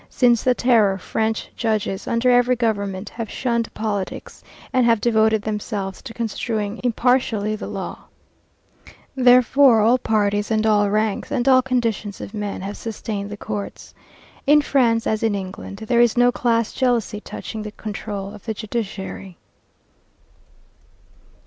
[0.09, 4.43] Since the Terror French judges, under every government, have shunned politics
[4.73, 7.97] and have devoted themselves to construing impartially the Code.
[9.15, 13.93] Therefore all parties, and all ranks, and all conditions of men have sustained the courts.
[14.47, 18.55] In France, as in England, there is no class jealousy touching the control of the
[18.55, 19.37] judiciary.